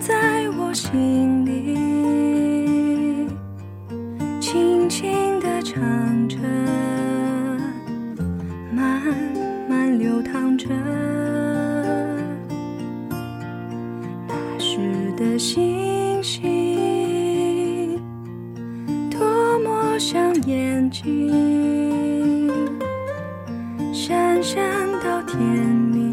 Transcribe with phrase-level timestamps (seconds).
[0.00, 1.76] 在我心里
[4.40, 5.82] 轻轻的唱
[6.28, 6.38] 着
[8.74, 9.02] 慢
[9.68, 10.68] 慢流淌着
[14.26, 18.00] 那时的星星
[19.10, 22.48] 多么像眼睛
[23.92, 24.62] 闪闪
[25.04, 26.11] 到天明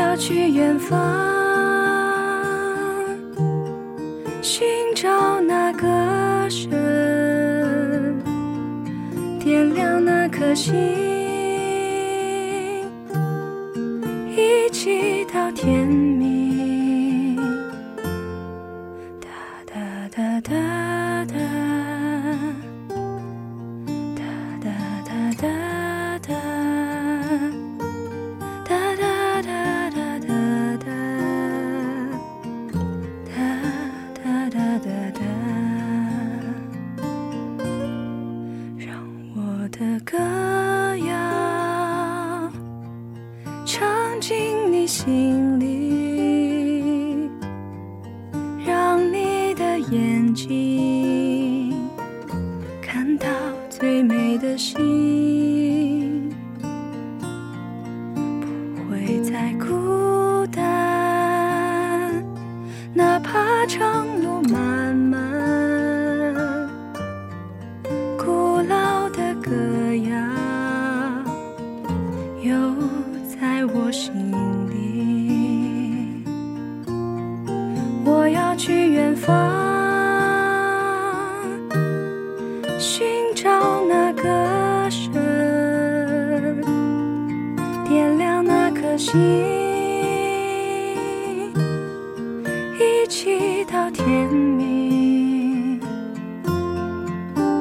[0.00, 0.98] 要去远方，
[4.40, 5.86] 寻找那歌
[6.48, 6.70] 声，
[9.38, 10.74] 点亮那颗心，
[14.34, 16.39] 一起到天明。
[45.02, 47.30] 心里，
[48.66, 51.72] 让你的眼睛
[52.82, 53.26] 看到
[53.70, 56.28] 最美的星。
[58.74, 62.22] 不会再孤单，
[62.92, 64.49] 哪怕长路漫
[79.30, 79.38] 方，
[82.78, 83.48] 寻找
[83.88, 84.24] 那歌
[84.90, 85.12] 声。
[87.88, 89.20] 点亮那颗心，
[92.78, 95.80] 一起到天明。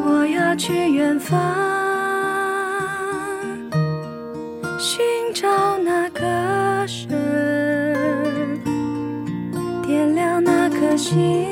[0.05, 1.39] 我要去远方，
[4.79, 4.99] 寻
[5.33, 6.21] 找那歌
[6.87, 7.09] 声，
[9.85, 11.45] 点亮那颗心，